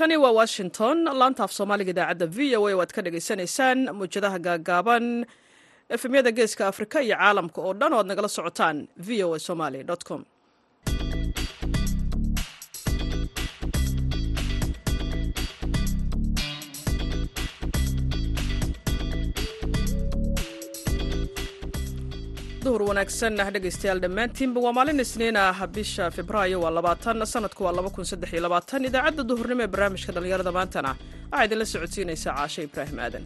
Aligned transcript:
halkani 0.00 0.16
waa 0.16 0.32
washington. 0.32 1.04
Laanta 1.04 1.44
af 1.44 1.52
soomaaliga 1.52 1.90
idaacadda 1.90 2.26
v 2.26 2.56
o 2.56 2.66
a 2.68 2.74
waad 2.80 2.92
ka 2.92 3.02
dhagaysanaysaan 3.02 3.78
muwjadaha 3.92 4.38
gaagaaban 4.38 5.26
efemyada 5.90 6.32
geeska 6.32 6.66
afrika 6.68 7.02
iyo 7.02 7.16
caalamka 7.16 7.60
oo 7.60 7.72
dhan 7.74 7.92
oo 7.92 8.00
ad 8.00 8.06
nagala 8.06 8.28
socotaan 8.28 8.88
v 8.96 9.22
o 9.24 9.34
a 9.34 9.38
somaly 9.38 9.84
com 10.08 10.24
duhur 22.70 22.82
wanaagsan 22.90 23.34
ah 23.42 23.48
dhegaystayaal 23.54 24.00
dhammaantiinba 24.04 24.58
waa 24.64 24.72
maalin 24.78 25.02
isniin 25.04 25.36
ah 25.44 25.58
bisha 25.76 26.04
febraayo 26.16 26.58
waa 26.64 26.72
labaatan 26.78 27.24
sanadku 27.34 27.60
waa 27.66 27.74
laba 27.78 27.90
kun 27.96 28.04
saddex 28.10 28.30
iyo 28.34 28.42
labaatan. 28.46 28.86
Idaacadda 28.90 29.22
duhurnimo 29.30 29.62
ee 29.66 29.70
barnaamijka 29.74 30.10
dhallinyarada 30.14 30.52
maantana 30.58 30.90
waxaa 31.32 31.44
idinla 31.46 31.66
socodsiinaysaa 31.72 32.34
caashe 32.38 32.60
ibraahim 32.68 32.98
aadan. 33.06 33.24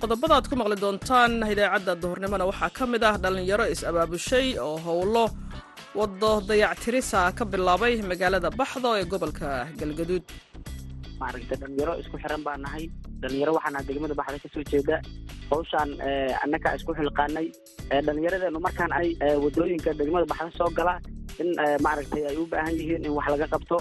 Qodobada 0.00 0.34
aad 0.38 0.46
ku 0.50 0.54
maqli 0.60 0.76
doontaan 0.84 1.32
idaacadda 1.52 1.92
duhurnimona 2.02 2.44
waxaa 2.50 2.70
ka 2.76 2.84
mid 2.92 3.02
ah 3.08 3.14
dhallinyaro 3.22 3.64
is-abaabushay 3.74 4.46
oo 4.66 4.76
howlo 4.86 5.24
waddo 5.98 6.32
dayactirisa 6.48 7.20
ka 7.36 7.44
bilaabay 7.52 7.94
magaalada 8.10 8.50
baxdo 8.60 8.90
ee 9.00 9.04
gobolka 9.12 9.48
galgaduud. 9.80 10.24
Maaragtay 11.20 11.56
dhalinyaro 11.62 11.92
isku 12.02 12.16
xiran 12.22 12.42
baa 12.46 12.56
nahay. 12.64 12.84
Dhalinyaro 13.22 13.52
waxaana 13.58 13.80
degmada 13.88 14.14
baxda 14.20 14.38
ka 14.44 14.48
soo 14.54 14.64
jeeda. 14.70 14.96
Hawshaan 15.50 15.90
annagaa 16.44 16.74
isku 16.78 16.92
xilqaanay. 16.98 17.46
Dhalinyaradeennu 18.06 18.60
markaan 18.66 18.92
ay 19.00 19.08
waddooyinka 19.44 19.90
degmada 20.00 20.26
baxda 20.32 20.50
soo 20.58 20.70
gala 20.78 20.94
in 21.42 21.48
maaragtay 21.86 22.22
ay 22.30 22.36
u 22.42 22.46
baahan 22.52 22.74
yihiin 22.80 23.04
in 23.06 23.12
wax 23.18 23.26
laga 23.34 23.46
qabto. 23.54 23.78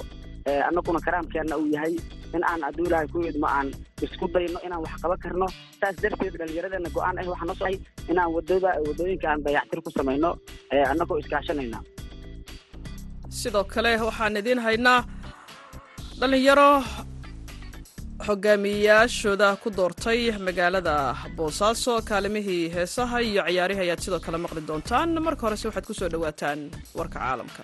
Annaguna 0.70 1.00
karaamkeenna 1.06 1.56
uu 1.62 1.70
yahay 1.76 1.94
in 2.36 2.44
aan 2.50 2.62
hadduu 2.66 2.86
ilaahay 2.90 3.08
ku 3.14 3.20
idmo 3.30 3.48
aan 3.58 3.68
isku 4.06 4.26
dayno 4.34 4.58
inaan 4.66 4.82
wax 4.86 4.94
qaban 5.04 5.20
karno. 5.24 5.48
Saas 5.80 5.96
darteed 6.04 6.34
dhalinyaradeenna 6.42 6.90
go'aan 6.96 7.16
ah 7.22 7.26
waxaa 7.32 7.48
noo 7.50 7.58
soay 7.62 7.76
inaan 8.12 8.30
waddada 8.36 8.70
waddooyinka 8.88 9.28
aan 9.32 9.42
dayactir 9.48 9.80
ku 9.86 9.90
samayno. 9.98 10.30
Annagoo 10.92 11.18
iskaashanayna 11.24 11.80
sidoo 13.30 13.64
kale 13.74 13.92
waxaan 14.08 14.38
idiin 14.42 14.60
haynaa 14.68 15.00
dhallinyaro 16.20 16.70
hogaamiyeyaashooda 18.28 19.48
ku 19.64 19.70
doortay 19.78 20.22
magaalada 20.48 20.96
boosaaso 21.38 21.94
kaalimihii 22.10 22.64
heesaha 22.76 23.18
iyo 23.30 23.44
ciyaarihii 23.48 23.84
ayaad 23.86 24.02
sidoo 24.06 24.20
kale 24.26 24.38
maqli 24.44 24.62
doontaan. 24.70 25.10
Marka 25.28 25.42
horese 25.48 25.68
waxaad 25.68 25.86
ku 25.90 25.94
soo 26.00 26.10
dhowaataan 26.14 26.60
warka 27.00 27.20
caalamka 27.20 27.62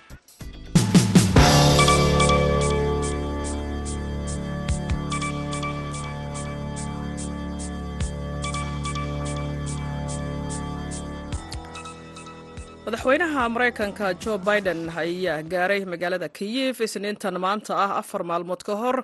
madaxweynaha 12.86 13.42
maraykanka 13.54 14.08
jo 14.22 14.38
biden 14.38 14.80
ayaa 15.02 15.42
gaaray 15.52 15.82
magaalada 15.92 16.28
kiyif 16.38 16.78
isniintan 16.86 17.34
maanta 17.44 17.74
ah 17.84 17.98
afar 18.00 18.22
maalmood 18.30 18.62
ka 18.62 18.74
hor. 18.82 18.96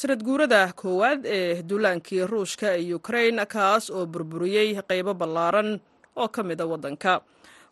Sanad 0.00 0.22
guurada 0.22 0.70
koowaad 0.80 1.26
ee 1.26 1.62
duulaankii 1.68 2.22
ruushka 2.30 2.68
ee 2.78 2.94
ukrain 2.94 3.36
kaas 3.54 3.90
oo 3.90 4.06
burburiyey 4.06 4.78
qaybo 4.90 5.14
ballaaran 5.20 5.80
oo 6.16 6.28
ka 6.28 6.42
mida 6.42 6.66
waddanka. 6.70 7.20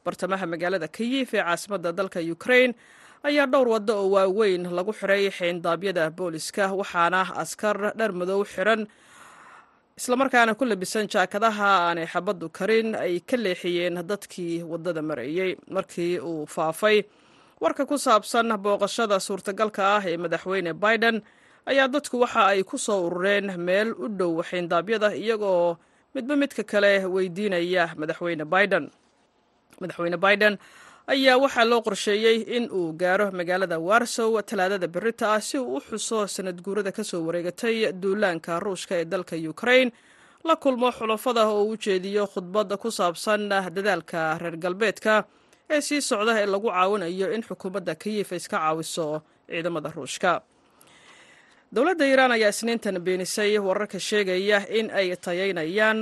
Bartamaha 0.05 0.47
magaalada 0.47 0.89
kiyif 0.89 1.35
ee 1.35 1.43
caasimadda 1.47 1.93
dalka 1.99 2.19
ukrain 2.35 2.75
ayaa 3.23 3.47
dhowr 3.47 3.69
waddo 3.75 3.95
oo 4.03 4.11
waaweyn 4.19 4.67
lagu 4.77 4.93
xiray 4.93 5.31
xeendaabyada 5.31 6.11
booliska 6.11 6.75
waxaana 6.81 7.23
askar 7.43 7.95
dhar 7.99 8.11
madow 8.13 8.43
xiran 8.45 8.83
islamarkaana 9.99 10.55
ku 10.59 10.65
labisan 10.65 11.07
jaakadaha 11.15 11.69
aanay 11.89 12.07
xabaddu 12.13 12.47
karin 12.59 12.89
ay 13.05 13.15
ka 13.29 13.37
leexiyeen 13.45 13.97
dadkii 14.11 14.63
waddada 14.71 15.03
marayey 15.03 15.51
markii 15.77 16.19
uu 16.31 16.47
faafay 16.47 16.99
warka 17.63 17.83
ku 17.91 17.97
saabsan 17.99 18.49
booqashada 18.65 19.17
suurtagalka 19.27 19.83
ah 19.97 20.03
ee 20.11 20.17
madaxweyne 20.25 20.73
biden 20.85 21.17
ayaa 21.71 21.89
dadku 21.95 22.17
waxa 22.23 22.43
ay 22.53 22.63
ku 22.71 22.77
soo 22.79 23.01
urureen 23.07 23.47
meel 23.67 23.89
u 24.05 24.07
dhow 24.19 24.33
xayndaabyada 24.51 25.09
iyagoo 25.23 25.77
midba 26.15 26.35
midka 26.43 26.63
kale 26.71 26.93
weydiinaya 27.15 27.85
madaxweyne 28.01 28.45
biden. 28.55 28.85
Madaxweyne 29.81 30.17
biden 30.25 30.55
ayaa 31.13 31.37
waxaa 31.45 31.65
loo 31.71 31.81
qorsheeyey 31.87 32.37
in 32.57 32.65
uu 32.79 32.93
gaaro 33.03 33.27
magaalada 33.39 33.77
warsow 33.89 34.31
talaadada 34.51 34.87
berita 34.95 35.25
ah 35.35 35.41
si 35.49 35.57
uu 35.59 35.77
u 35.77 35.81
xuso 35.89 36.19
sanad 36.35 36.59
guurada 36.67 36.93
ka 36.93 37.03
soo 37.11 37.21
wareegatay 37.27 37.77
duulaanka 38.03 38.61
ruushka 38.65 38.95
ee 39.01 39.05
dalka 39.13 39.37
ukrain 39.53 39.89
la 40.49 40.55
kulmo 40.63 40.89
xulafada 40.99 41.43
oo 41.53 41.65
u 41.73 41.77
jeediyo 41.85 42.27
khudbad 42.33 42.77
ku 42.83 42.89
saabsan 42.99 43.49
dadaalka 43.77 44.21
reer 44.43 44.57
galbeedka 44.65 45.15
ee 45.75 45.81
sii 45.87 46.01
socda 46.11 46.33
ee 46.43 46.47
lagu 46.55 46.69
caawinayo 46.77 47.27
in 47.37 47.43
xukuumadda 47.49 47.95
kiyif 48.03 48.33
iska 48.39 48.57
caawiso 48.59 49.07
ciidamada 49.51 49.91
ruushka 49.97 50.33
dowladda 51.75 52.05
iiraan 52.09 52.33
ayaa 52.37 52.49
isniintan 52.55 52.97
beenisay 53.05 53.59
wararka 53.59 53.99
sheegaya 54.09 54.59
in 54.79 54.91
ay 54.91 55.09
tayaynayaan 55.17 56.01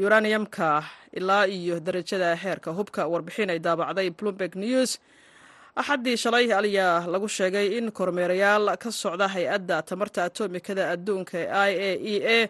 yuraniyamka 0.00 0.82
ilaa 1.18 1.44
iyo 1.46 1.80
darajada 1.80 2.34
heerka 2.36 2.70
hubka 2.72 3.06
warbixin 3.12 3.50
ay 3.50 3.58
daabacday 3.58 4.10
bloomberg 4.10 4.54
news. 4.56 4.98
Axaddii 5.76 6.16
shalay 6.16 6.46
ayaa 6.52 7.06
lagu 7.06 7.28
sheegay 7.28 7.78
in 7.78 7.92
kormeerayaal 7.92 8.76
ka 8.82 8.90
socda 8.90 9.28
hay'adda 9.28 9.82
tamarta 9.82 10.24
atomikada 10.24 10.90
adduunka 10.94 11.38
i 11.38 11.72
a 11.88 11.90
e 11.94 12.16
a 12.26 12.48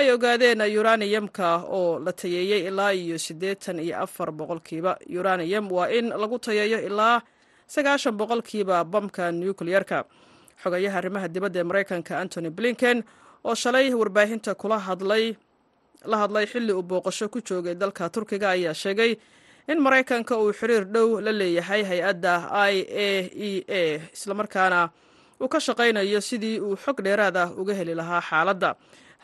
ay 0.00 0.06
ogaadeen 0.14 0.60
yuraniyamka 0.74 1.48
oo 1.68 1.98
la 2.04 2.12
tayeeyey 2.12 2.66
ilaa 2.68 2.90
iyo 2.92 3.18
siddeetan 3.18 3.78
iyo 3.78 3.96
afar 4.02 4.32
boqolkiiba. 4.32 4.98
Yuraniyam 5.06 5.70
waa 5.72 5.88
in 5.98 6.08
lagu 6.10 6.38
tayeeyo 6.38 6.78
ilaa 6.88 7.20
sagaashan 7.68 8.16
boqolkiiba 8.18 8.84
bamka 8.84 9.30
nukliyerka 9.32 10.04
xogayaha 10.62 10.96
arrimaha 11.00 11.28
dibadda 11.34 11.58
ee 11.60 11.66
maraykanka 11.70 12.12
antony 12.22 12.50
blinken 12.50 12.98
oo 13.44 13.54
shalay 13.62 13.86
warbaahinta 14.00 14.54
kula 14.54 14.78
hadlay 14.86 15.24
la 16.10 16.16
hadlay 16.22 16.46
xilli 16.52 16.72
uu 16.72 16.82
booqasho 16.90 17.28
ku 17.34 17.38
joogay 17.48 17.74
dalka 17.74 18.08
turkiga 18.14 18.48
ayaa 18.56 18.74
sheegay 18.82 19.12
in 19.72 19.78
maraykanka 19.86 20.34
uu 20.42 20.52
xiriir 20.58 20.84
dhow 20.94 21.20
la 21.26 21.32
leeyahay 21.40 21.82
hay'adda 21.90 22.32
i 22.74 22.76
a 23.06 23.08
e 23.48 23.50
a 23.68 23.82
islamarkaana 24.16 24.80
uu 25.42 25.48
ka 25.48 25.58
shaqaynayo 25.66 26.20
sidii 26.28 26.58
uu 26.60 26.76
xog 26.84 26.98
dheeraad 27.06 27.36
ah 27.36 27.48
uga 27.60 27.74
heli 27.74 27.94
lahaa 28.00 28.20
xaaladda. 28.30 28.70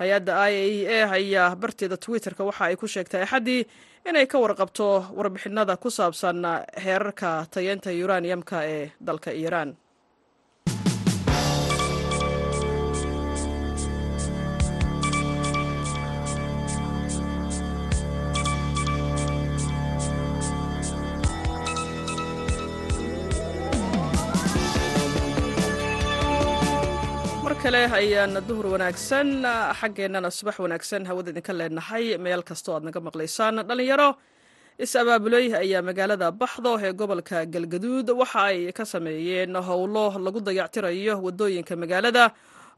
Hay'adda 0.00 0.32
i 0.50 0.86
a 0.86 0.96
e 0.96 1.02
a 1.02 1.10
ayaa 1.18 1.56
barteeda 1.62 1.96
twitterka 2.04 2.42
waxa 2.48 2.64
ay 2.70 2.76
ku 2.76 2.86
sheegtay 2.86 3.22
axaddii 3.26 3.66
inay 4.08 4.26
ka 4.30 4.38
warqabto 4.44 4.86
warbixinada 5.18 5.74
ku 5.82 5.90
saabsan 5.90 6.38
heerarka 6.84 7.30
tayeynta 7.54 7.90
yuraniyamka 8.00 8.58
ee 8.74 8.84
dalka 9.08 9.30
iiraan 9.40 9.74
kale 27.88 27.96
ayaan 28.02 28.34
duhur 28.48 28.66
wanaagsan 28.74 29.28
xaggeennana 29.80 30.30
subax 30.38 30.56
wanaagsan 30.64 31.02
hawada 31.08 31.30
idinka 31.32 31.52
leenahay 31.58 32.04
meel 32.24 32.42
kastoo 32.48 32.74
aad 32.76 32.84
naga 32.88 33.00
maqlaysaan 33.06 33.56
dhallinyaro 33.68 34.10
is-abaabuley 34.84 35.46
ayaa 35.62 35.82
magaalada 35.88 36.28
baxdo 36.40 36.72
ee 36.86 36.92
gobolka 37.00 37.38
galgaduud. 37.54 38.08
Waxa 38.20 38.40
ay 38.50 38.72
ka 38.72 38.84
sameeyeen 38.84 39.54
howlo 39.68 40.04
lagu 40.24 40.40
dayactirayo 40.40 41.14
waddooyinka 41.26 41.74
magaalada 41.82 42.24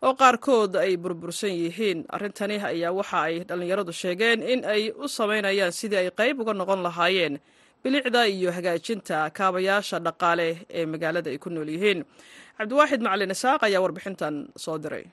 oo 0.02 0.14
qaarkood 0.14 0.72
ay 0.76 0.96
burbursan 0.96 1.50
yihiin. 1.62 1.98
Arrintani 2.14 2.56
ayaa 2.72 2.92
waxa 2.98 3.18
ay 3.28 3.34
dhallinyaradu 3.48 3.92
sheegeen 3.92 4.42
in 4.42 4.64
ay 4.64 4.82
u 4.96 5.08
samaynayaan 5.08 5.72
sidii 5.72 5.96
ay 6.02 6.10
qayb 6.20 6.40
uga 6.40 6.52
noqon 6.54 6.80
lahaayeen 6.86 7.38
bilicda 7.84 8.26
iyo 8.28 8.50
hagaajinta 8.52 9.30
kaabayaasha 9.38 9.98
dhaqaale 10.06 10.48
ee 10.78 10.86
magaalada 10.86 11.30
ay 11.32 11.38
ku 11.38 11.48
nool 11.50 11.68
yihiin 11.68 12.04
cabdiwaaxid 12.60 13.00
macalin 13.06 13.32
isaaq 13.36 13.62
ayaa 13.68 13.80
warbixintan 13.84 14.34
soo 14.64 14.76
diray. 14.84 15.04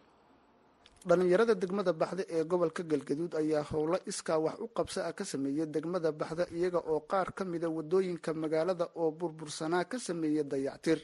Dhallinyarada 1.08 1.56
degmada 1.62 1.94
baxda 2.02 2.24
ee 2.36 2.44
gobolka 2.52 2.84
galgaduud 2.92 3.34
ayaa 3.42 3.64
howlo 3.72 3.98
iskaa 4.12 4.40
wax 4.46 4.58
u 4.60 4.68
qabsa 4.78 5.00
ah 5.10 5.14
ka 5.20 5.24
sameeyey 5.32 5.66
degmada 5.76 6.12
baxda 6.12 6.44
iyaga 6.58 6.80
oo 6.92 7.00
qaar 7.12 7.30
ka 7.38 7.44
mida 7.52 7.68
waddooyinka 7.78 8.32
magaalada 8.44 8.86
oo 9.02 9.12
burbursanaa 9.20 9.86
ka 9.92 9.98
sameeyey 10.08 10.44
dayactir. 10.44 11.00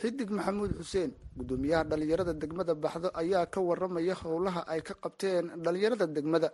Xidig 0.00 0.30
maxamuud 0.30 0.70
xuseen 0.78 1.10
guddoomiyaha 1.38 1.82
dhallinyarada 1.90 2.32
degmada 2.42 2.74
baxdo 2.84 3.08
ayaa 3.22 3.46
ka 3.54 3.58
waramaya 3.68 4.14
howlaha 4.22 4.62
ay 4.72 4.80
ka 4.88 4.94
qabteen 5.04 5.44
dhallinyarada 5.64 6.06
degmada. 6.16 6.48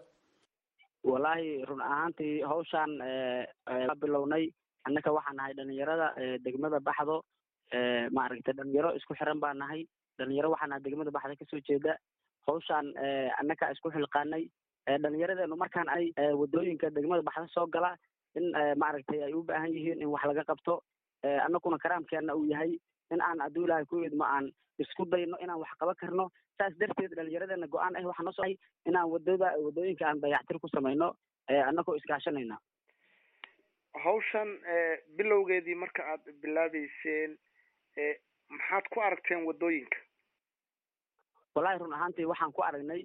Wallaahi 1.11 1.51
run 1.69 1.81
ahaantii 1.91 2.35
hawshaan 2.51 2.93
bilownay. 4.01 4.45
Annaka 4.89 5.11
waxaan 5.17 5.37
nahay 5.39 5.53
dhalinyarada 5.59 6.07
degmada 6.47 6.79
baxdo 6.89 7.17
maaragtay 8.13 8.55
dhalinyaro 8.55 8.95
isku 8.97 9.15
xiran 9.15 9.41
baan 9.41 9.59
nahay. 9.59 9.87
Dhalinyaro 10.19 10.51
nahay 10.69 10.81
degmada 10.83 11.11
baxda 11.11 11.37
ka 11.37 11.45
soo 11.51 11.61
jeeda. 11.69 11.97
Hawshaan 12.47 12.93
annaka 13.41 13.71
isku 13.73 13.91
xilqaanay. 13.91 14.49
Dhalinyaradeenu 14.87 15.57
markaan 15.57 15.89
ay 15.89 16.13
waddooyinka 16.41 16.91
degmada 16.95 17.23
baxda 17.23 17.49
soo 17.55 17.67
gala 17.67 17.97
in 18.35 18.53
maaragtay 18.77 19.23
ay 19.25 19.33
u 19.35 19.43
baahan 19.43 19.73
yihiin 19.73 20.01
in 20.03 20.09
wax 20.09 20.25
laga 20.25 20.45
qabto. 20.45 20.83
Annakuna 21.47 21.79
karaamkeena 21.79 22.35
uu 22.37 22.45
yahay 22.53 22.79
in 23.11 23.21
aan 23.21 23.41
hadduu 23.41 23.65
ilaahay 23.67 23.85
ku 23.87 24.03
idmo 24.05 24.25
aan 24.25 24.51
isku 24.79 25.05
dayno 25.11 25.37
inaan 25.43 25.59
wax 25.59 25.71
qaban 25.81 25.95
karno. 26.01 26.31
Saas 26.59 26.73
darteed 26.79 27.13
dhalinyaradeena 27.17 27.67
go'aan 27.67 27.97
ah 27.97 28.05
waxaa 28.07 28.25
noo 28.25 28.33
soay 28.33 28.55
inaan 28.87 29.11
waddada 29.11 29.53
waddooyinka 29.65 30.05
aan 30.07 30.21
dayactir 30.21 30.59
ku 30.61 30.69
samayno. 30.69 31.15
Annagoo 31.49 31.97
iskaashanayna. 31.97 32.57
Hawshan 34.05 34.49
bilowgeedii 35.17 35.75
marka 35.75 36.03
aad 36.13 36.25
bilaabeyseen 36.43 37.37
maxaad 38.51 38.85
ku 38.93 39.01
aragteen 39.01 39.45
waddooyinka 39.49 39.99
wallahi 41.55 41.79
run 41.79 41.93
ahaantii 41.93 42.25
waxaan 42.31 42.53
ku 42.53 42.63
aragnay 42.63 43.03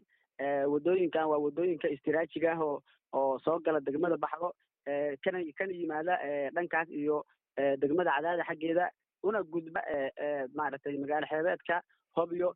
wadooyinkan 0.74 1.26
waa 1.32 1.40
waddooyinka 1.46 1.88
istiraajiga 1.96 2.52
ah 2.54 2.62
oo 2.64 2.82
oo 3.14 3.40
soo 3.40 3.60
gala 3.60 3.80
degmada 3.80 4.18
baxdo 4.18 4.54
kana 5.24 5.40
kana 5.58 5.72
yimaada 5.74 6.14
dhankaas 6.56 6.90
iyo 6.90 7.26
degmada 7.82 8.12
cadaada 8.18 8.44
xaggeeda 8.50 8.86
una 9.24 9.44
gudba 9.44 9.82
maaragtay 10.56 10.98
magaalo 10.98 11.26
xeebeedka 11.32 11.82
hobyo 12.18 12.56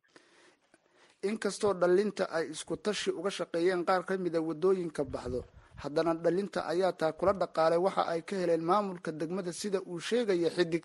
inkastoo 1.22 1.72
dhalinta 1.74 2.24
ay 2.30 2.50
isku 2.50 2.76
tashi 2.76 3.10
uga 3.10 3.30
shaqeeyeen 3.30 3.84
qaar 3.84 4.04
ka 4.04 4.16
mida 4.18 4.40
waddooyinka 4.40 5.04
baxdo 5.04 5.44
haddana 5.82 6.14
dhalinta 6.14 6.66
ayaa 6.72 6.92
taa 6.92 7.12
kula 7.12 7.32
dhaqaalay 7.32 7.78
waxa 7.78 8.02
ay 8.12 8.20
ka 8.22 8.36
heleen 8.36 8.60
maamulka 8.64 9.12
degmada 9.12 9.52
sida 9.52 9.80
uu 9.80 10.00
sheegaya 10.00 10.50
xidig 10.50 10.84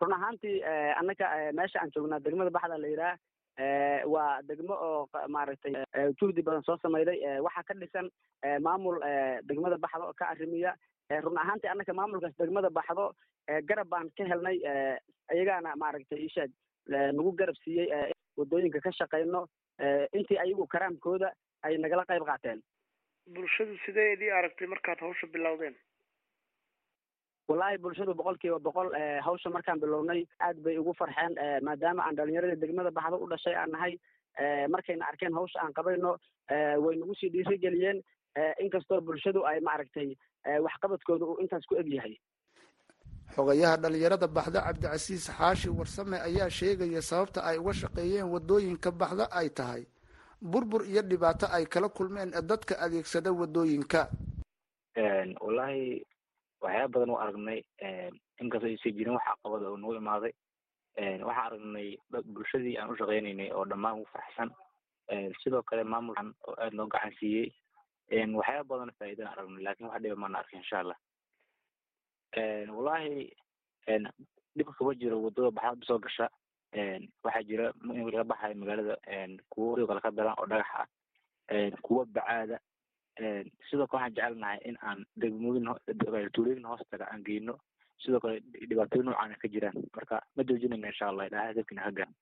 run 0.00 0.12
ahaantii 0.18 0.56
annaka 1.00 1.26
meesha 1.58 1.80
aan 1.82 1.90
joognaa 1.96 2.20
degmada 2.26 2.50
baxda 2.56 2.78
la 2.84 2.88
yidhaah 2.92 3.16
waa 4.14 4.42
degmo 4.48 4.74
oo 4.88 5.08
maaragtay 5.36 5.74
juhdi 6.20 6.42
badan 6.48 6.62
soo 6.68 6.76
sameyday 6.82 7.18
waxaa 7.46 7.64
ka 7.70 7.74
dhisan 7.82 8.10
maamul 8.66 8.98
degmada 9.50 9.78
baxdo 9.86 10.12
ka 10.20 10.28
arrimiya 10.34 10.74
run 11.24 11.38
ahaantii 11.44 11.70
annaka 11.72 11.92
maamulkaas 12.00 12.36
degmada 12.42 12.70
baxdo 12.78 13.06
garab 13.70 13.88
baan 13.94 14.10
ka 14.18 14.24
helnay 14.32 14.56
iyagaana 15.34 15.74
maaragtay 15.84 16.20
ishaad 16.28 16.52
nagu 17.18 17.32
garab 17.40 17.56
siiyey 17.64 18.12
waddooyinka 18.38 18.80
ka 18.86 18.92
shaqeyno 19.00 19.40
intii 20.18 20.38
ayagu 20.44 20.66
karaamkooda 20.74 21.32
ay 21.66 21.74
nagala 21.82 22.04
qayb 22.08 22.24
qaateen. 22.28 22.60
Bulshadu 23.34 23.74
sidee 23.84 24.12
idii 24.14 24.30
aragtay 24.38 24.66
markaad 24.72 25.00
hawsha 25.04 25.26
bilowdeen 25.34 25.74
wallahi 27.48 27.78
bulshadu 27.78 28.14
boqol 28.14 28.36
kiiba 28.42 28.58
boqol 28.58 28.88
hawsha 29.26 29.50
markaan 29.50 29.80
bilownay 29.80 30.24
aad 30.40 30.56
bay 30.64 30.76
ugu 30.78 30.92
farxeen 31.00 31.32
maadaama 31.68 32.02
aan 32.06 32.16
dhalinyarada 32.16 32.56
degmada 32.62 32.90
baxdo 32.90 33.16
u 33.24 33.28
dhashay 33.32 33.54
aan 33.56 33.70
nahay 33.72 33.92
markayna 34.74 35.06
arkeen 35.10 35.32
hawsha 35.38 35.58
aan 35.64 35.72
qabayno 35.72 36.16
way 36.84 36.96
nagu 37.00 37.14
sii 37.20 37.30
dhiirigeliyeen 37.34 38.02
inkastoo 38.64 39.00
bulshadu 39.00 39.44
ay 39.46 39.60
maaragtay 39.60 40.08
waxqabadkooda 40.66 41.24
uu 41.24 41.40
intaas 41.42 41.64
ku 41.66 41.74
eg 41.80 41.88
yahay. 41.92 42.14
Xogayaha 43.34 43.76
dhalinyarada 43.82 44.26
baxda 44.28 44.60
cabdicasiis 44.66 45.24
xaashi 45.38 45.68
warsame 45.78 46.16
ayaa 46.28 46.50
sheegaya 46.50 47.02
sababta 47.02 47.40
ay 47.48 47.58
uga 47.58 47.72
shaqeeyeen 47.80 48.28
waddooyinka 48.34 48.90
baxda 48.92 49.24
ay 49.40 49.48
tahay. 49.50 49.82
Burbur 50.42 50.84
iyo 50.86 51.02
dhibaato 51.02 51.46
ay 51.56 51.64
kala 51.66 51.88
kulmeen 51.88 52.30
dadka 52.50 52.74
adeegsada 52.84 53.32
waddooyinka 53.32 54.08
wallahi 55.40 56.04
waxyaaba 56.62 56.92
badan 56.92 57.10
u 57.10 57.18
aragnay 57.18 57.60
inkastoo 58.40 58.68
aysan 58.70 58.92
jirin 58.96 59.14
wax 59.14 59.24
caqabada 59.26 59.68
oo 59.70 59.76
nagu 59.76 59.94
imaaday. 59.94 60.32
Waxaan 61.28 61.46
aragnay 61.46 61.88
bulshadii 62.34 62.76
aan 62.78 62.90
u 62.92 62.96
shaqeynaynay 63.00 63.50
oo 63.52 63.64
dhammaan 63.64 63.96
ugu 63.98 64.06
faraxsan. 64.12 64.50
Sidoo 65.42 65.62
kale 65.62 65.84
maamulkan 65.84 66.34
oo 66.48 66.54
aada 66.58 66.76
noo 66.76 66.86
gacan 66.86 67.12
siiyey. 67.20 67.52
Waxyaaba 68.10 68.68
badan 68.68 68.92
faa'iidana 68.98 69.30
aragnay 69.32 69.62
laakiin 69.64 69.88
wax 69.90 70.02
dhiba 70.02 70.16
maana 70.16 70.38
arkin 70.38 70.58
insha 70.62 70.78
allah. 70.80 70.98
Wallahi 72.76 73.32
dhibka 74.56 74.72
kama 74.78 74.94
jiro 74.94 75.22
waddada 75.22 75.50
baxda 75.50 75.86
soo 75.86 75.98
gasha. 75.98 76.28
Waxaa 77.24 77.42
jira 77.48 77.72
laga 77.82 78.24
baxayo 78.24 78.54
magaalada 78.54 78.94
kuwo 79.50 79.86
kale 79.86 80.00
ka 80.00 80.10
daran 80.10 80.34
oo 80.38 80.46
dhagax 80.46 80.68
ah 80.78 81.70
kuwo 81.82 82.04
bacaada 82.04 82.58
sidoo 83.70 83.86
kale 83.86 84.02
waxaan 84.02 84.14
jecelnahay 84.16 84.58
in 84.64 84.76
aan 84.82 85.04
degmooyin 85.20 85.66
tuulooyin 86.34 86.64
hoostaga 86.70 87.06
aan 87.12 87.24
geyno. 87.24 87.54
Sidoo 88.04 88.20
kale 88.20 88.40
dhibaatooyin 88.70 89.06
noocaana 89.06 89.36
ka 89.42 89.48
jiraan. 89.48 89.76
Marka 89.96 90.22
ma 90.36 90.42
joojinayna 90.48 90.88
insha 90.92 91.08
allah 91.08 91.26
ilaahay 91.26 91.54
dadkina 91.54 91.82
hagaan 91.88 92.14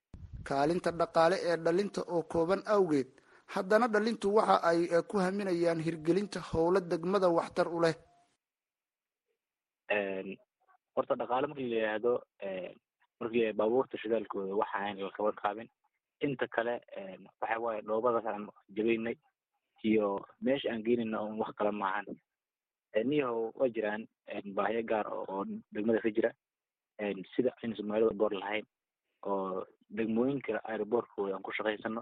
kaalinta 0.49 0.91
dhaqaale 0.99 1.35
ee 1.49 1.57
dhalinta 1.65 2.01
oo 2.07 2.21
kooban 2.33 2.61
awgeed 2.75 3.07
haddana 3.55 3.87
dhalintu 3.93 4.33
waxa 4.35 4.55
ay 4.69 4.79
ku 5.09 5.17
haminayaan 5.25 5.79
hirgelinta 5.87 6.39
howlo 6.51 6.79
degmada 6.91 7.29
waxtar 7.37 7.67
u 7.67 7.81
leh. 7.85 7.95
Horta 10.95 11.15
dhaqaale 11.19 11.47
markii 11.47 11.69
la 11.69 11.75
yidhaahdo 11.77 12.13
markii 13.19 13.53
baabuurta 13.59 13.97
shidaalkooda 14.01 14.55
waxa 14.61 14.77
ahayn 14.79 14.97
lakaba 15.07 15.31
qaabin 15.41 15.69
inta 16.25 16.47
kale 16.47 16.73
waxa 17.41 17.59
waaye 17.65 17.81
dhoobadaas 17.81 18.25
aan 18.25 18.47
jabaynay 18.77 19.15
iyo 19.83 20.25
meesha 20.41 20.71
aan 20.71 20.83
geynayna 20.83 21.21
un 21.21 21.37
wax 21.39 21.51
kala 21.57 21.71
maahan 21.71 22.05
niyahow 23.05 23.51
waa 23.55 23.69
jiraan 23.69 24.07
baahiyo 24.55 24.83
gaar 24.89 25.07
oo 25.13 25.45
degmada 25.71 26.01
ka 26.01 26.09
jira. 26.09 26.31
Sida 27.35 27.51
aynu 27.63 27.75
soomaalida 27.77 28.13
boor 28.17 28.33
lahayn 28.33 28.65
oo 29.25 29.65
degmooyinka 29.89 30.61
aeroboortkooda 30.65 31.35
aan 31.35 31.43
ku 31.45 31.51
shaqaysano. 31.53 32.01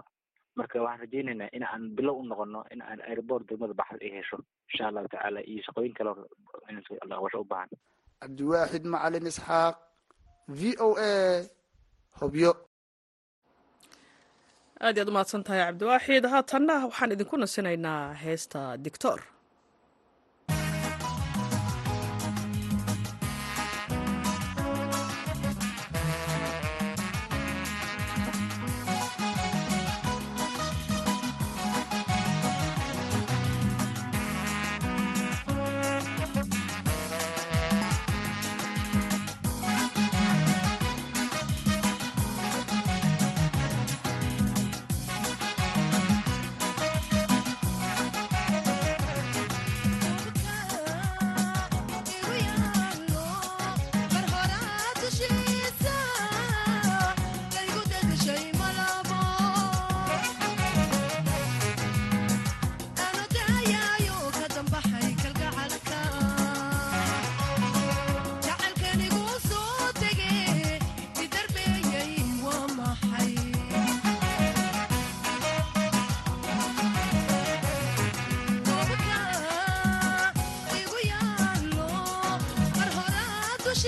Marka 0.56 0.80
waxaan 0.82 1.00
rajaynaynaa 1.04 1.52
in 1.52 1.62
aan 1.68 1.92
bilow 1.96 2.16
u 2.20 2.24
noqono 2.24 2.64
in 2.72 2.80
aan 2.82 3.00
aeroboort 3.04 3.44
degmada 3.48 3.74
baxda 3.74 4.00
ay 4.00 4.10
hesho. 4.16 4.38
Insha 4.72 4.88
allahu 4.88 5.08
tacaala 5.08 5.40
iyo 5.44 5.62
shaqooyin 5.68 5.92
kale 5.92 6.10
qabasho 7.12 7.40
u 7.40 7.44
baahan. 7.44 7.68
Cabdiwaaxid 8.20 8.84
macalin 8.88 9.26
isxaaq 9.28 9.76
v 10.48 10.60
o 10.80 10.96
a 10.96 11.44
hobyo 12.20 12.50
aad 14.84 14.96
iyaad 14.96 15.08
umahadsan 15.12 15.42
tahay 15.46 15.60
cabdiwaaxid 15.66 16.24
haatanna 16.32 16.74
waxaan 16.88 17.12
idinku 17.16 17.36
nasinaynaa 17.42 18.02
heesta 18.24 18.60
dictor 18.86 19.18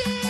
sawtaan 0.05 0.28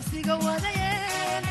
nafsiga 0.00 0.34
wadayeen 0.36 1.44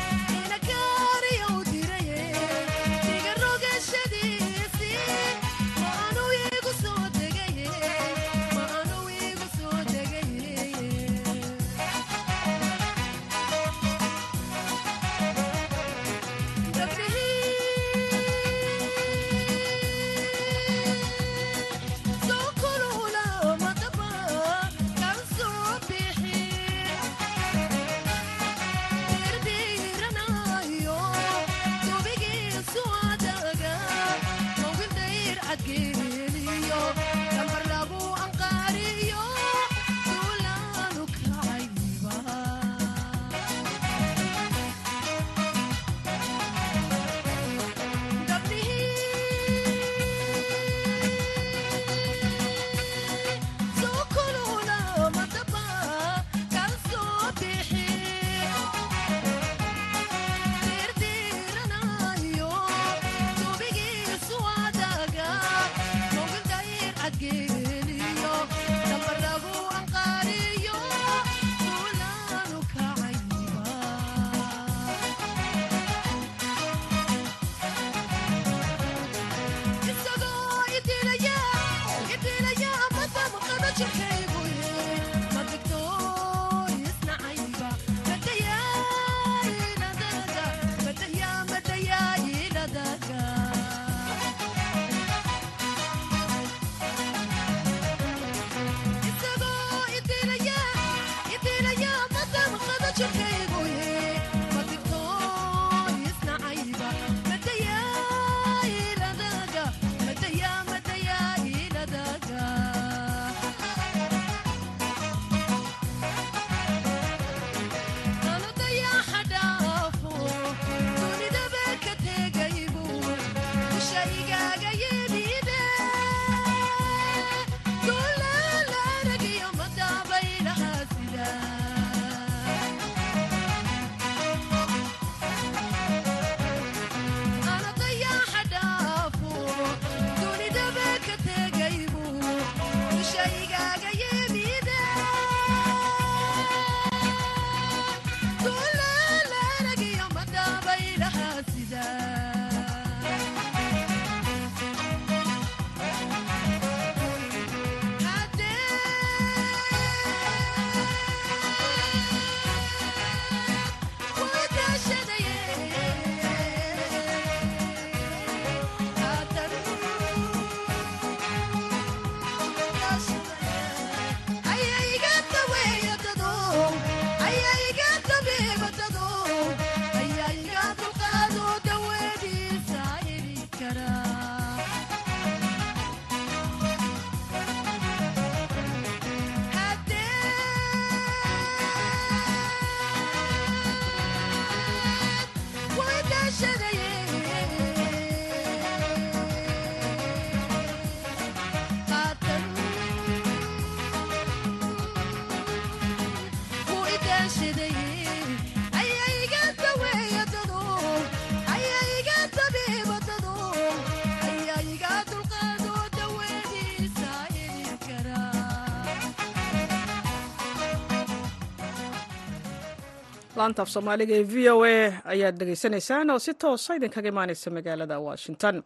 laanta 223.40 223.62
af 223.64 223.68
soomaaliga 223.74 224.14
ee 224.20 224.24
v 224.32 224.48
o 224.54 224.64
a 224.64 224.76
ayaad 225.14 225.36
dhegaysanaysaan 225.40 226.10
oo 226.14 226.18
si 226.26 226.32
toosa 226.42 226.70
idinkaga 226.78 227.08
imaaneysa 227.12 227.48
magaalada 227.56 227.96
washington. 228.08 228.56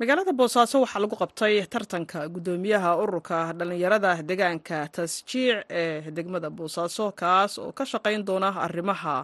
Magaalada 0.00 0.32
boosaaso 0.40 0.76
waxaa 0.84 1.00
lagu 1.04 1.16
qabtay 1.22 1.54
tartanka 1.74 2.18
guddoomiyaha 2.34 2.90
ururka 3.02 3.38
dhallinyarada 3.58 4.10
deegaanka 4.28 4.78
tasjiic 4.96 5.58
ee 5.80 6.10
degmada 6.16 6.48
boosaaso 6.58 7.04
kaas 7.22 7.52
oo 7.64 7.72
ka 7.78 7.84
shaqayn 7.92 8.22
doona 8.28 8.48
arrimaha 8.66 9.14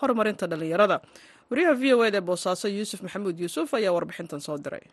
horumarinta 0.00 0.46
dhallinyarada. 0.50 0.96
Wariyaha 1.50 1.74
v 1.82 1.84
o 1.94 2.04
ed 2.08 2.14
ee 2.14 2.20
boosaaso 2.30 2.66
yuusuf 2.76 3.00
maxamuud 3.06 3.36
yuusuf 3.42 3.68
ayaa 3.78 3.92
warbixintan 3.96 4.40
soo 4.46 4.56
diray 4.64 4.84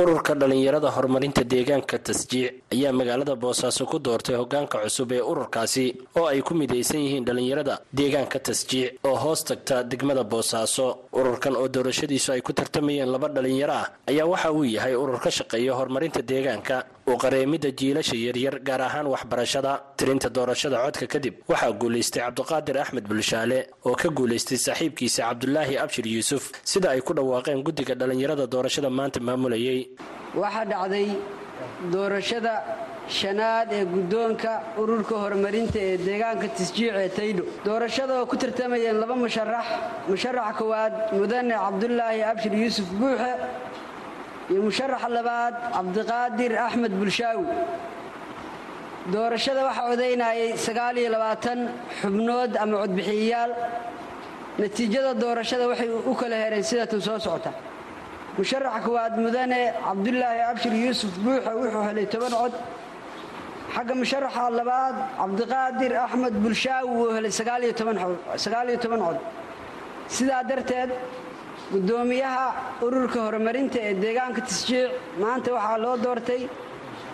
ururka 0.00 0.34
dhallinyarada 0.34 0.88
horumarinta 0.96 1.42
deegaanka 1.52 1.98
tasjiic 2.06 2.52
ayaa 2.74 2.92
magaalada 2.92 3.34
boosaaso 3.42 3.86
ku 3.86 3.98
doortay 4.06 4.34
hogaanka 4.40 4.78
cusub 4.84 5.12
ee 5.12 5.20
ururkaasi 5.30 5.84
oo 6.18 6.26
ay 6.26 6.40
ku 6.42 6.52
midaysan 6.60 6.98
yihiin 7.04 7.24
dhallinyarada 7.28 7.74
deegaanka 7.98 8.38
tasjiic 8.48 8.98
oo 9.06 9.14
hoos 9.24 9.44
tagta 9.44 9.76
degmada 9.90 10.24
boosaaso. 10.24 10.86
Ururkan 11.18 11.54
oo 11.56 11.68
doorashadiisu 11.68 12.32
ay 12.34 12.40
ku 12.42 12.52
tartamayeen 12.52 13.06
laba 13.14 13.28
dhallinyaro 13.28 13.72
ah 13.82 13.86
ayaa 14.10 14.26
waxa 14.32 14.50
uu 14.52 14.64
yahay 14.64 14.94
urur 15.02 15.20
ka 15.22 15.30
shaqeeya 15.30 15.72
horumarinta 15.78 16.22
deegaanka 16.22 16.76
u 17.06 17.14
qareemida 17.22 17.68
jiilasha 17.80 18.16
yaryar 18.26 18.56
gaar 18.68 18.80
ahaan 18.88 19.06
waxbarashada 19.14 19.72
tirinta 19.98 20.28
doorashada 20.36 20.76
codka 20.84 21.06
kadib 21.14 21.34
waxaa 21.52 21.72
guulaystay 21.82 22.22
cabdiqaadir 22.26 22.76
axmed 22.82 23.04
bulshaale 23.10 23.58
oo 23.88 23.94
ka 24.02 24.08
guulaystay 24.18 24.58
saaxiibkiisa 24.66 25.20
cabdulaahi 25.28 25.74
abshir 25.84 26.06
yuusuf. 26.14 26.44
Sida 26.72 26.88
ay 26.94 27.00
ku 27.08 27.12
dhawaaqeen 27.18 27.60
guddiga 27.66 27.94
dhallinyarada 28.00 28.46
doorashada 28.54 28.88
maanta 28.98 29.20
maamulayay 29.28 29.80
waxaa 30.42 30.64
dhacday 30.72 31.06
doorashada 31.92 32.52
shanaad 33.18 33.68
ee 33.78 33.84
guddoonka 33.94 34.52
ururka 34.82 35.14
horumarinta 35.22 35.78
ee 35.88 35.96
deegaanka 36.06 36.46
tasjiic 36.58 36.94
ee 37.02 37.08
taydho 37.18 37.44
doorashada 37.66 38.12
oo 38.20 38.26
ku 38.30 38.36
tartamayeen 38.42 38.96
laba 39.02 39.14
musharax 39.24 39.66
musharaxa 40.10 40.52
koowaad 40.60 40.94
mudane 41.18 41.54
cabdulaahi 41.64 42.20
abshir 42.30 42.52
yuusuf 42.62 42.88
buuxe 43.00 43.30
iyo 44.50 44.60
musharaxa 44.68 45.08
labaad 45.18 45.54
cabdiqaadir 45.76 46.52
axmed 46.66 46.92
bulshaawi. 47.00 47.46
Doorashada 49.12 49.62
waxaa 49.68 49.88
labaatan 51.14 51.58
xubnood 52.00 52.52
ama 52.62 52.74
codbixiyayaal. 52.82 53.52
Natiijada 54.60 55.12
doorashada 55.22 55.64
waxay 55.70 55.88
u 56.10 56.14
kala 56.20 56.36
hereen 56.42 56.64
sidatan 56.70 57.00
soo 57.06 57.18
socota. 57.26 57.52
Musharaxa 58.38 58.80
koowaad 58.86 59.14
mudane 59.24 59.60
cabdulaahi 59.86 60.40
abshir 60.50 60.72
yuusuf 60.84 61.12
buuxa 61.24 61.52
wuxuu 61.60 61.82
helay 61.88 62.06
toban 62.12 62.32
cod. 62.40 62.54
Xagga 63.74 63.94
musharaxa 64.02 64.50
labaad 64.60 64.96
cabdiqaadir 65.20 65.92
axmed 66.04 66.34
bulshaawi 66.44 66.88
wuu 66.98 67.10
helay 67.16 67.32
cod. 69.06 69.18
Sidaa 70.16 70.42
darteed 70.48 70.90
guddoomiyaha 71.72 72.46
ururka 72.86 73.18
horumarinta 73.26 73.78
ee 73.88 73.94
deegaanka 74.04 74.40
tasjiic 74.48 74.90
maanta 75.22 75.50
waxaa 75.56 75.78
loo 75.84 75.96
doortay 76.04 76.42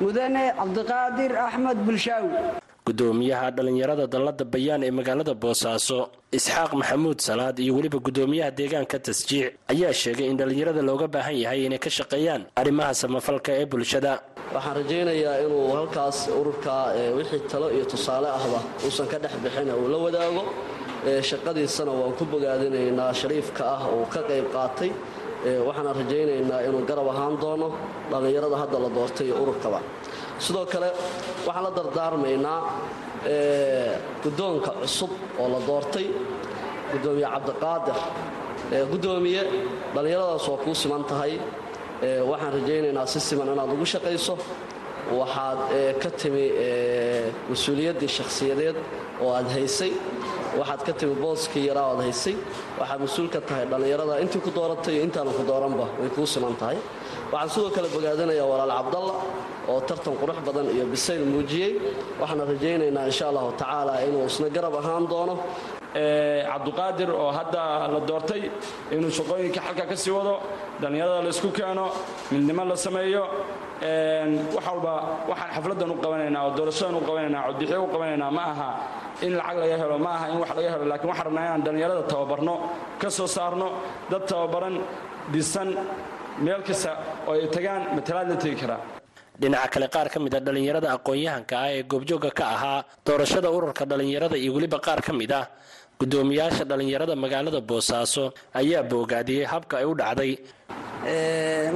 mudane 0.02 0.42
cabdiqaadir 0.58 1.32
axmed 1.46 1.78
bulshaawi. 1.86 2.30
Gudoomiyaha 2.88 3.46
dhallinyarada 3.56 4.04
dallada 4.14 4.44
bayaan 4.54 4.82
ee 4.88 4.90
magaalada 4.98 5.34
boosaaso 5.42 5.98
isxaaq 6.38 6.70
maxamuud 6.80 7.18
salaad 7.28 7.56
iyo 7.64 7.72
weliba 7.78 7.98
gudoomiyaha 8.06 8.50
deegaanka 8.58 8.96
tasjiic 9.08 9.48
ayaa 9.72 9.92
sheegay 10.02 10.26
in 10.32 10.36
dhallinyarada 10.40 10.82
looga 10.88 11.06
baahan 11.14 11.36
yahay 11.44 11.60
inay 11.66 11.78
ka 11.84 11.90
shaqeeyaan 11.98 12.42
arrimaha 12.60 12.92
samafalka 13.02 13.50
ee 13.60 13.66
bulshada. 13.72 14.12
Waxaan 14.54 14.74
rajaynayaa 14.80 15.36
inuu 15.46 15.64
halkaas 15.78 16.18
ururka 16.40 16.72
wixii 17.16 17.42
talo 17.52 17.66
iyo 17.76 17.84
tusaale 17.92 18.28
ahba 18.38 18.58
uusan 18.86 19.06
ka 19.12 19.16
dhex 19.22 19.34
bixin 19.44 19.68
uu 19.80 19.88
la 19.92 19.98
wadaago 20.06 20.42
shaqadiisana 21.04 21.90
waan 22.00 22.12
ku 22.18 22.24
bogaadinaynaa 22.24 23.12
shariifka 23.20 23.64
ah 23.64 23.82
uu 23.96 24.04
ka 24.12 24.20
qayb 24.28 24.46
qaatay. 24.54 24.90
Waxaana 25.66 25.92
rajaynaynaa 26.00 26.60
inuu 26.68 26.84
garab 26.88 27.08
ahaan 27.08 27.36
doono 27.40 27.68
dhallinyarada 28.10 28.56
hadda 28.62 28.78
la 28.84 28.88
doortay 28.96 29.26
iyo 29.26 29.36
ururkaba. 29.42 29.80
Sidoo 30.38 30.66
kale 30.72 30.88
waxaan 31.46 31.64
la 31.66 31.70
dardaarmaynaa 31.78 32.58
guddoonka 34.22 34.70
cusub 34.82 35.10
oo 35.40 35.48
la 35.48 35.60
doortay 35.68 36.06
gudoomiye 36.92 37.26
cabdiqaadir. 37.34 37.96
Gudoomiye 38.92 39.42
dhallinyaradaas 39.94 40.48
waa 40.48 40.58
kuu 40.64 40.74
siman 40.74 41.04
tahay. 41.10 41.32
Waxaan 42.30 42.52
rajaynaynaa 42.60 43.06
si 43.12 43.20
siman 43.20 43.48
inaad 43.54 43.72
ugu 43.74 43.86
shaqayso. 43.94 44.34
Waxaad 45.18 45.58
ka 46.02 46.10
timi 46.20 46.44
mas'uuliyaddii 47.50 48.08
shakhsiyadeed 48.18 48.76
oo 49.22 49.30
aad 49.38 49.48
haysay 49.56 49.92
waxaad 50.58 50.80
ka 50.86 50.92
timi 51.00 51.14
booskii 51.22 51.64
yaraa 51.70 51.86
oad 51.92 52.00
haysay. 52.06 52.34
Waxaad 52.80 53.00
mas'uul 53.04 53.28
ka 53.34 53.40
tahay 53.48 53.64
dhallinyarada 53.70 54.14
intii 54.24 54.40
ku 54.46 54.50
dooratay 54.58 54.94
iyo 54.96 55.02
intaanu 55.08 55.30
ku 55.38 55.42
dooranba 55.50 55.86
way 56.00 56.08
kuu 56.16 56.26
siman 56.26 56.54
tahay. 56.60 56.78
Waxaan 57.32 57.50
sidoo 57.54 57.70
kale 57.76 57.88
bogaadinayaa 57.94 58.46
walaal 58.52 58.72
cabdalla 58.78 59.14
oo 59.72 59.80
tartan 59.88 60.14
qurux 60.20 60.38
badan 60.46 60.66
iyo 60.74 60.84
bisayl 60.92 61.22
muujiyey. 61.32 61.72
Waxaana 62.20 62.44
rajaynaynaa 62.52 63.06
insha 63.10 63.24
allahu 63.30 63.50
tacaala 63.60 63.92
inuu 64.06 64.24
isna 64.30 64.48
garab 64.56 64.74
ahaan 64.80 65.04
doono 65.12 65.34
cabduqaadir 65.94 67.10
oo 67.10 67.30
hadda 67.38 67.62
la 67.94 68.00
doortay 68.08 68.42
inuu 68.94 69.10
shaqooyinka 69.18 69.60
xalka 69.66 69.84
ka 69.90 69.96
sii 70.02 70.10
wado 70.16 70.34
dhallinyarada 70.80 71.22
la 71.22 71.28
isku 71.34 71.48
keeno 71.58 71.86
midnimo 72.32 72.64
la 72.70 72.76
sameeyo 72.86 73.24
wax 74.54 74.64
walba 74.68 74.92
waxaan 75.30 75.50
xafladan 75.54 75.90
u 75.90 75.96
qabanaynaa 76.04 76.42
oo 76.46 76.52
doorashadan 76.58 76.94
u 76.94 77.00
qabanaynaa 77.08 77.42
codbixiyo 77.48 77.80
u 77.84 77.88
qabanaynaa 77.94 78.30
ma 78.38 78.42
aha 78.52 78.68
in 79.26 79.32
lacag 79.38 79.56
laga 79.62 79.76
helo 79.82 79.96
ma 80.04 80.10
aha 80.16 80.26
in 80.32 80.38
wax 80.42 80.50
laga 80.56 80.70
helo 80.74 80.84
lakiin 80.92 81.08
waxaan 81.10 81.26
rabnaa 81.28 81.44
inaan 81.46 81.62
dhallinyarada 81.66 82.02
tababarno 82.12 82.54
ka 83.00 83.08
soo 83.16 83.26
saarno 83.36 83.68
dad 84.10 84.22
tababaran 84.30 84.76
dhisan 85.32 85.68
meel 86.44 86.62
kasta 86.68 86.90
oo 87.28 87.32
ay 87.34 87.46
tagaan 87.54 87.82
matalaad 87.96 88.28
la 88.32 88.36
tegi 88.42 88.56
karaa 88.62 88.99
dhinaca 89.40 89.68
kale 89.74 89.86
qaar 89.94 90.08
ka 90.12 90.18
mid 90.24 90.34
a 90.34 90.40
dhallinyarada 90.46 90.88
aqoon-yahanka 90.96 91.54
ah 91.64 91.68
ee 91.76 91.82
goobjooga 91.92 92.30
ka 92.38 92.44
ahaa 92.56 92.80
doorashada 93.06 93.48
ururka 93.56 93.84
dhallinyarada 93.90 94.36
iyo 94.42 94.50
weliba 94.56 94.78
qaar 94.86 95.00
ka 95.06 95.12
mid 95.20 95.32
ah 95.40 95.44
gudoomiyaasha 96.00 96.64
dhallinyarada 96.70 97.14
magaalada 97.24 97.60
boosaaso 97.70 98.24
ayaa 98.60 98.82
boogaadiyey 98.90 99.44
habka 99.52 99.74
ay 99.80 99.86
u 99.90 99.94
dhacday. 100.00 100.32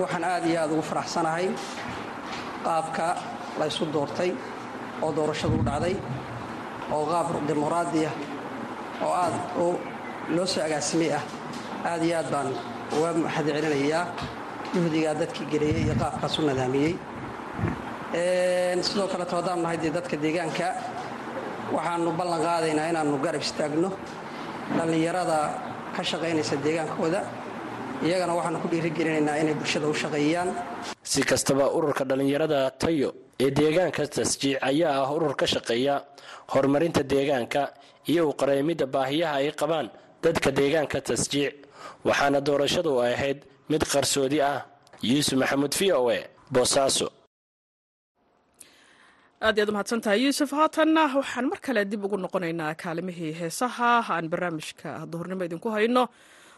Waxaan 0.03 0.25
aad 0.33 0.45
iyo 0.51 0.59
aad 0.63 0.71
ugu 0.75 0.83
faraxsanahay 0.91 1.47
qaabka 2.67 3.07
la 3.59 3.65
ysu 3.71 3.85
doortay 3.95 4.31
oo 5.05 5.11
doorashadu 5.19 5.55
u 5.61 5.65
dhacday 5.69 5.95
oo 6.95 7.05
qaab 7.13 7.27
dimuqraadiya 7.49 8.11
oo 9.07 9.13
aad 9.25 9.35
loo 10.37 10.47
soo 10.53 10.63
agaasimay 10.67 11.11
ah. 11.19 11.25
Aad 11.91 12.03
iyo 12.09 12.15
aad 12.21 12.29
baan 12.35 12.49
uga 12.97 13.09
maxad 13.25 13.47
celinayaa 13.57 14.03
juhdigaa 14.75 15.15
dadkii 15.21 15.47
geliyey 15.53 15.81
iyo 15.85 15.95
qaabkaas 16.03 16.35
u 16.39 16.43
nadaamiyey 16.49 16.93
sidoo 18.87 19.09
kaleto 19.13 19.37
haddaan 19.39 19.63
nahay 19.63 19.77
dee 19.83 19.91
dadka 19.97 20.17
deegaanka. 20.25 20.67
Waxaannu 21.75 22.11
ballan 22.19 22.41
qaadaynaa 22.47 22.89
inaannu 22.93 23.19
garab 23.25 23.43
istaagno. 23.43 23.91
Dhallinyarada 24.77 25.39
ka 25.97 26.03
shaqaynaysa 26.11 26.57
deegaankooda. 26.65 27.21
Iyagana 28.07 28.33
waxaannu 28.39 28.59
ku 28.63 28.69
dhiirigelinaynaa 28.73 29.37
inay 29.43 29.55
bulshada 29.61 29.87
u 29.89 29.95
shaqeeyaan. 30.03 30.49
Si 31.03 31.21
kastaba 31.31 31.65
ururka 31.77 32.05
dhallinyarada 32.09 32.71
tayo 32.83 33.11
ee 33.45 33.51
deegaanka 33.51 34.03
tasjiic 34.17 34.59
ayaa 34.71 35.03
ah 35.03 35.11
urur 35.17 35.35
ka 35.41 35.47
shaqeeya 35.47 35.95
horumarinta 36.53 37.03
deegaanka 37.03 37.63
iyo 38.11 38.23
u 38.31 38.33
qareemidda 38.41 38.87
baahiyaha 38.95 39.35
ay 39.41 39.51
qabaan 39.61 39.87
dadka 40.23 40.51
deegaanka 40.59 40.99
tasjiic. 41.09 41.55
Waxaana 42.07 42.41
doorashadu 42.47 43.01
ay 43.05 43.13
ahayd 43.15 43.39
mid 43.71 43.83
qarsoodi 43.93 44.39
ah. 44.41 44.61
Yuusuf 45.03 45.37
maxamuud 45.43 45.75
v 45.81 45.93
o 45.93 46.11
e 46.11 46.21
boosaaso 46.55 47.07
aad 49.47 49.57
iyaad 49.59 49.71
umahadsantahay 49.73 50.19
yuusuf. 50.25 50.51
Haatanna 50.59 51.03
waxaan 51.21 51.47
mar 51.53 51.61
kale 51.67 51.83
dib 51.91 52.05
ugu 52.07 52.17
noqonaynaa 52.25 52.73
kaalimihii 52.83 53.33
heesaha. 53.41 53.91
Aan 54.15 54.27
barnaamijka 54.33 54.91
duhurnimo 55.13 55.45
idinku 55.49 55.69
hayno. 55.77 56.03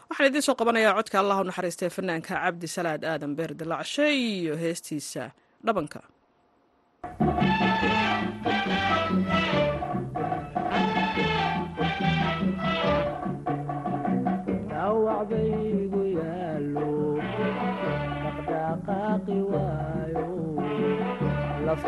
Waxaan 0.09 0.27
idiin 0.29 0.45
soo 0.47 0.55
qabanayaa 0.59 0.95
codka 0.99 1.17
allah 1.21 1.37
u 1.41 1.47
naxariistay 1.49 1.89
fanaanka 1.97 2.33
cabdi 2.43 2.67
salaad 2.75 3.01
aadan 3.11 3.33
beer 3.37 3.51
dilaacshe 3.59 4.05
iyo 4.27 4.53
heestiisa 4.63 5.23
dhabanka 5.65 5.99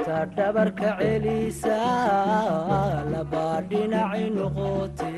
lafta 0.09 0.25
dhabarka 0.35 0.89
celisa 0.99 1.77
labaa 3.13 3.61
dhinaci 3.69 4.25
noqote 4.35 5.13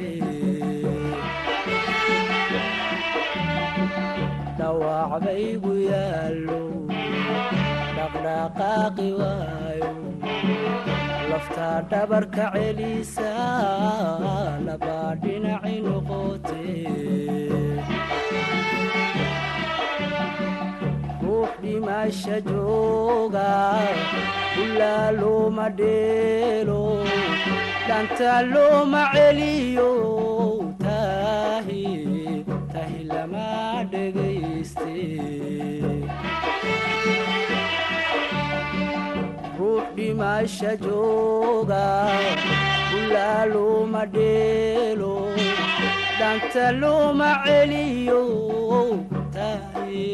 dhawac 4.60 5.12
baygu 5.26 5.74
yaallo 5.92 6.62
dhaqdhaqaaqi 7.98 9.10
waayo. 9.20 9.92
Lafta 11.32 11.70
dhabarka 11.92 12.46
celisa 12.56 13.32
labaa 14.68 15.12
dhinaci 15.24 15.76
noqote 15.88 16.64
dhimasha 21.64 22.38
jooga 22.50 23.50
looma 25.20 25.68
dheelo 25.80 26.82
dhanta 27.88 28.34
celiyo 29.16 29.90
tahi 30.84 31.84
tahi 32.74 33.00
lama 33.12 33.48
dhegayste 33.94 34.98
ruux 39.60 39.86
dhimasha 39.98 40.72
jooga 40.86 41.86
looma 43.54 44.04
dheelo 44.16 45.14
dhanta 46.20 46.66
celiyo 47.46 48.22
tahi 49.36 50.08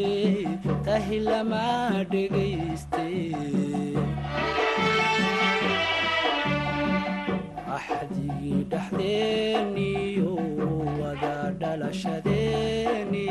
tahi 0.88 1.18
lama 1.28 1.64
dhegayste 2.12 3.06
axdigii 7.76 8.62
dhexdeeniyo 8.72 10.32
wada 11.00 11.34
dhalashadeeni 11.60 13.26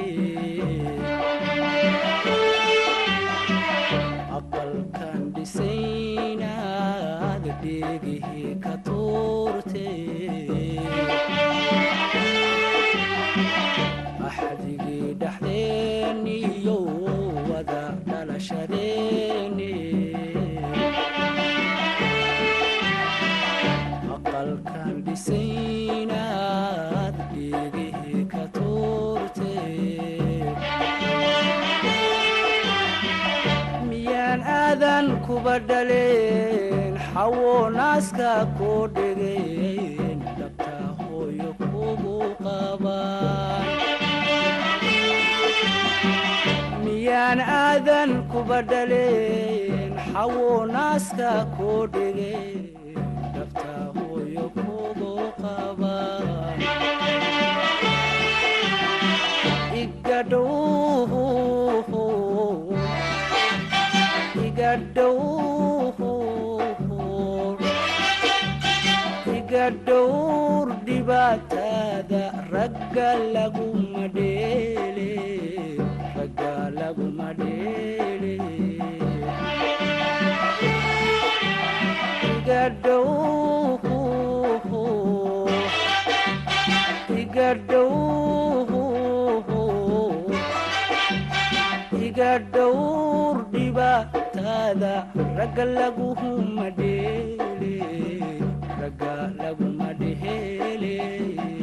miyaan 46.84 47.40
aadan 47.60 48.12
kuba 48.32 48.60
dhaleen 48.72 49.92
xawo 50.13 50.50
naaska 50.76 51.32
koo 51.58 51.80
dhegeen 51.96 52.63
dhabta 53.36 53.74
hooyo 53.98 54.46
kugu 54.60 55.13
qabaan 55.42 56.60
igadhow 64.46 65.07
dhibaatada 71.28 72.24
ragga 72.52 73.10
laguma 73.36 74.04
dheele 74.16 75.10
ragga 76.18 76.52
laguma 76.80 77.28
dheele 77.40 78.36
iga 82.32 82.63
dhow 82.84 83.08
iga 87.22 87.50
dhow 87.72 87.92
iga 92.08 92.32
dhowr 92.56 93.36
dhibaatada 93.52 94.94
ragga 95.40 95.66
laguma 95.78 96.68
dheele 96.80 97.76
ragga 98.82 99.13
laguma 99.44 99.90
dheele 100.28 101.57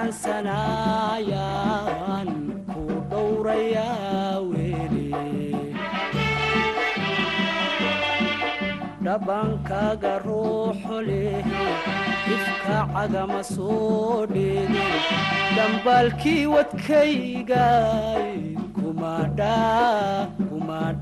laga 0.00 0.08
dhaansanayaan 0.60 2.28
ku 2.72 2.82
soo 13.54 14.26
dheegin 14.32 14.94
dhambaalkii 15.56 16.44
wadkaygay 16.54 18.28
kuma 18.78 19.14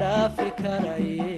dhaafi 0.00 0.48
karaye 0.62 1.32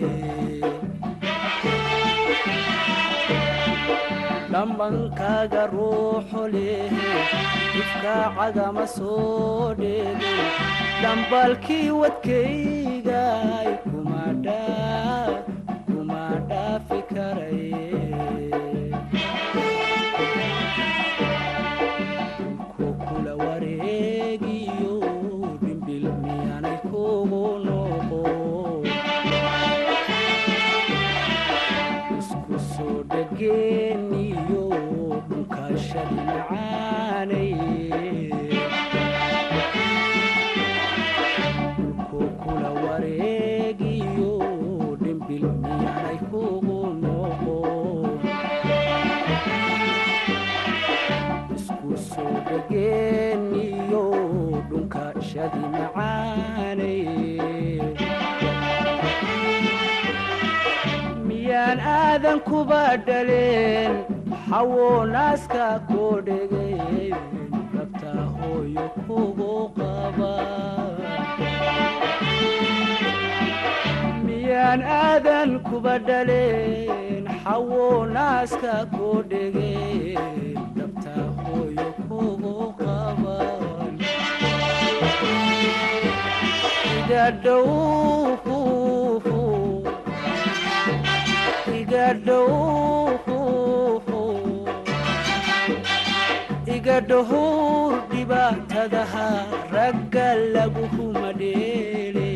dhambankaaga 4.60 5.62
ruuxo 5.72 6.42
leh 6.54 6.92
ifka 7.80 8.16
cagama 8.36 8.84
soo 8.96 9.72
dheegin 9.80 10.40
dhambaalkii 11.02 11.88
wadkaygay 12.00 13.68
kuma 13.84 14.22
dhaa 14.44 15.24
aadan 62.30 62.40
kuba 62.48 62.82
dhaleen 63.06 63.94
xawo 64.46 64.88
naaska 65.14 65.66
koo 65.88 66.10
dhegeen 66.26 67.16
dhabta 67.74 68.12
hooyo 68.36 68.84
kugu 69.06 69.54
qaba. 69.78 70.34
Miyaan 74.26 74.82
aadan 74.98 75.50
kuba 75.66 75.94
dhaleen 76.08 77.24
xawo 77.42 77.88
naaska 78.14 78.74
koo 78.94 79.16
dhegeen 79.30 80.54
dhabta 80.78 81.16
hooyo 81.42 81.88
kugu 82.08 82.56
qaba. 82.82 83.38
Iga 86.94 87.26
iga 96.76 96.96
dhohur 97.08 97.92
dhibaatadaha 98.12 99.26
ragga 99.74 100.28
laguma 100.54 101.28
dheele 101.40 102.30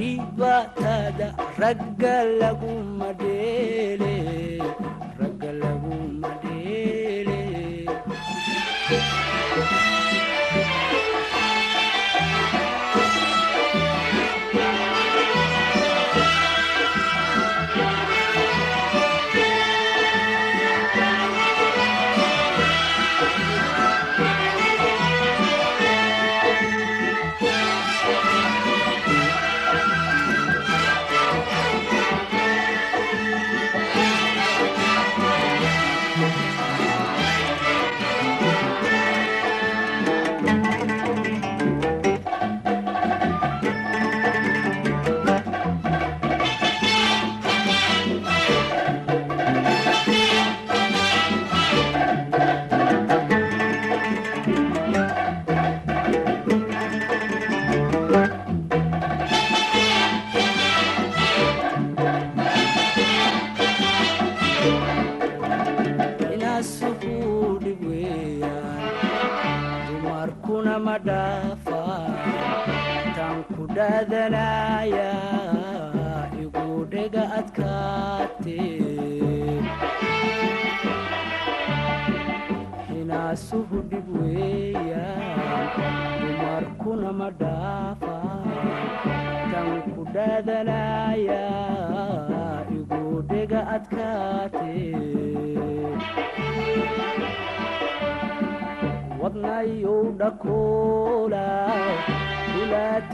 dhibaatada 0.00 1.26
ragga 1.60 2.14
laguma 2.40 3.08
dheele 3.20 4.14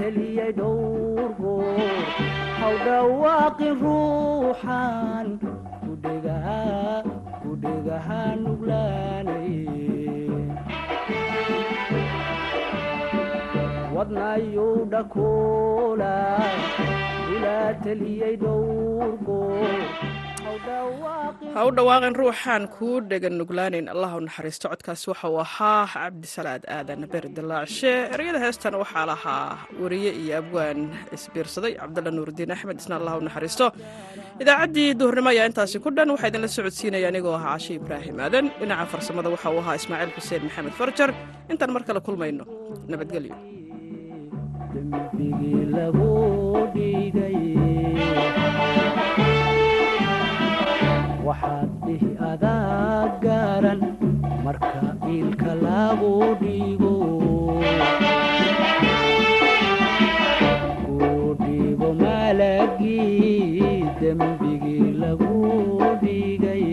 kula 0.07 0.14
taliyay 0.14 0.53
dhowr 0.59 1.31
goor 1.38 2.05
haw 2.61 2.75
dhawaaqin 2.87 3.75
ruuxan 3.83 5.27
kudhegaha 5.83 6.61
kudhegaha 7.42 8.21
nuglaanay 8.42 9.55
wadnayow 13.97 14.75
dhakoola 14.95 16.14
kula 17.27 17.59
taliyay 17.85 18.35
dhowr 18.45 19.11
goor 19.27 19.81
ha 21.55 21.61
u 21.69 21.71
dhawaaqin 21.77 22.14
ruuxaan 22.21 22.64
kuu 22.77 23.01
dhegan 23.11 23.35
nuglaanin 23.40 23.87
allah 23.95 24.11
u 24.19 24.21
naxariisto 24.27 24.66
codkaasi 24.73 25.07
waxa 25.12 25.29
uu 25.33 25.40
ahaa 25.47 25.83
cabdisalaad 25.95 26.62
aadan 26.77 27.01
beri 27.12 27.29
dilaacshe 27.37 27.92
ereyada 28.14 28.38
heestan 28.45 28.75
waxaa 28.83 29.05
lahaa 29.11 29.49
wariye 29.83 30.11
iyo 30.23 30.35
abwaan 30.42 30.81
isbiirsaday. 31.16 31.73
Cabdalla 31.81 32.11
nuurudiin 32.16 32.53
axmed 32.57 32.79
isna 32.83 32.95
allah 33.01 33.14
u 33.21 33.23
naxariisto. 33.29 33.66
Idaacaddii 34.42 34.88
duhurnimo 35.01 35.29
ayaa 35.35 35.47
intaasi 35.51 35.77
ku 35.85 35.88
dhan. 35.97 36.09
Waxaa 36.14 36.31
idinla 36.31 36.49
socodsiinaya 36.57 37.09
anigoo 37.12 37.35
ahaa 37.38 37.55
cashe 37.57 37.73
ibraahim 37.81 38.16
aadan. 38.27 38.47
Dhinaca 38.61 38.87
farsamada 38.92 39.29
waxa 39.35 39.49
uu 39.55 39.61
ahaa 39.64 39.77
ismaaciil 39.81 40.12
xuseen 40.16 40.42
maxamed 40.47 40.75
farjar. 40.81 41.11
Intaan 41.53 41.71
mar 41.77 41.83
kale 41.88 42.01
kulmayno. 42.07 42.45
Nabadgelyo 42.92 43.37
waxaad 51.26 51.70
dhihi 51.84 52.10
adaa 52.30 53.18
garan 53.24 53.80
marka 54.44 54.82
iilka 55.14 55.52
lagu 55.64 56.12
dhiibo. 56.42 56.92
Kuu 60.84 61.34
dhiibo 61.42 61.88
dembigii 64.00 64.90
lagu 65.02 65.34
dhigay 66.02 66.66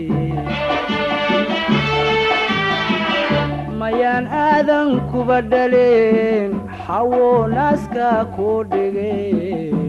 mayaan 3.80 4.26
aadan 4.44 4.90
kuba 5.10 5.38
dhaleen 5.52 6.50
xawo 6.84 7.24
naaska 7.56 8.08
ku 8.36 8.48
dhabta 8.72 9.83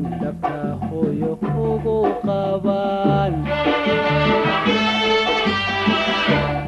hooyo 0.95 1.31
kugu 1.43 1.95
qabaan 2.27 3.33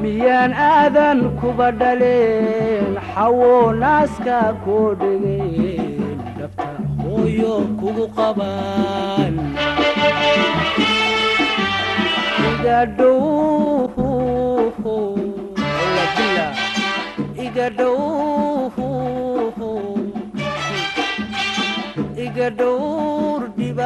miyaan 0.02 0.54
aadan 0.70 1.20
kuba 1.42 1.68
dhaleen 1.82 2.92
xawo 3.14 3.52
naaska 3.84 4.40
ku 4.66 4.78
dhigeen 5.02 6.18
dhabta 6.40 6.68
hooyo 7.04 7.54
kugu 7.82 8.06
qabaan 8.20 9.34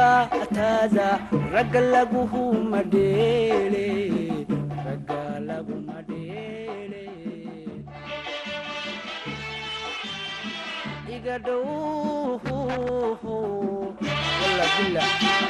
dhibaatada 0.02 1.08
ragga 1.54 1.80
laguhuma 1.92 2.80
dheele 2.92 3.86
ragga 4.86 5.20
laguma 5.48 5.98
dheele 6.08 7.02
iga 11.16 11.36
dhow 11.46 12.32